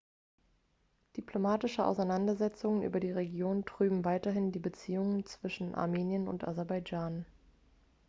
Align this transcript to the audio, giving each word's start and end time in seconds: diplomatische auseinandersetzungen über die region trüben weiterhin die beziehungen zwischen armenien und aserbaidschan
diplomatische 1.15 1.85
auseinandersetzungen 1.85 2.81
über 2.81 2.99
die 2.99 3.11
region 3.11 3.65
trüben 3.65 4.03
weiterhin 4.03 4.51
die 4.51 4.57
beziehungen 4.57 5.27
zwischen 5.27 5.75
armenien 5.75 6.27
und 6.27 6.43
aserbaidschan 6.47 7.23